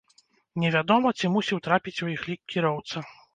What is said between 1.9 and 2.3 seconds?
у іх